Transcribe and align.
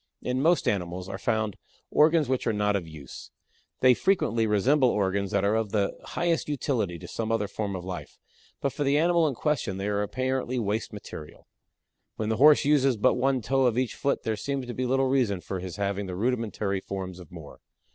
In 0.23 0.41
most 0.41 0.67
animals 0.67 1.07
are 1.07 1.19
found 1.19 1.57
organs 1.91 2.27
which 2.27 2.47
are 2.47 2.53
not 2.53 2.75
of 2.75 2.87
use. 2.87 3.29
They 3.81 3.93
frequently 3.93 4.47
resemble 4.47 4.89
organs 4.89 5.29
that 5.29 5.45
are 5.45 5.53
of 5.53 5.69
the 5.71 5.95
highest 6.03 6.49
utility 6.49 6.97
to 6.97 7.07
some 7.07 7.31
other 7.31 7.47
form 7.47 7.75
of 7.75 7.85
life, 7.85 8.17
but 8.61 8.73
for 8.73 8.83
the 8.83 8.97
animal 8.97 9.27
in 9.27 9.35
question 9.35 9.77
they 9.77 9.87
are 9.87 10.01
apparently 10.01 10.57
waste 10.57 10.91
material. 10.91 11.45
When 12.15 12.29
the 12.29 12.37
Horse 12.37 12.65
uses 12.65 12.97
but 12.97 13.13
one 13.13 13.43
toe 13.43 13.67
of 13.67 13.77
each 13.77 13.93
foot 13.93 14.23
there 14.23 14.35
seems 14.35 14.65
to 14.65 14.73
be 14.73 14.87
little 14.87 15.05
reason 15.05 15.39
for 15.39 15.59
his 15.59 15.75
having 15.75 16.07
the 16.07 16.15
rudimentary 16.15 16.79
forms 16.79 17.19
of 17.19 17.31
more. 17.31 17.59